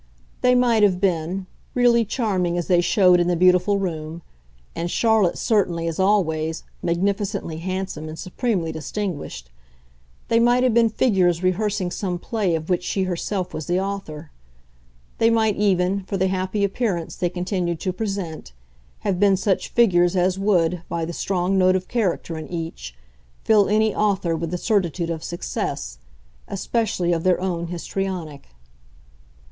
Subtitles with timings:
[0.41, 1.45] They might have been
[1.75, 4.23] really charming as they showed in the beautiful room,
[4.75, 9.51] and Charlotte certainly, as always, magnificently handsome and supremely distinguished
[10.27, 14.31] they might have been figures rehearsing some play of which she herself was the author;
[15.19, 18.53] they might even, for the happy appearance they continued to present,
[19.01, 22.95] have been such figures as would, by the strong note of character in each,
[23.43, 25.99] fill any author with the certitude of success,
[26.47, 28.47] especially of their own histrionic.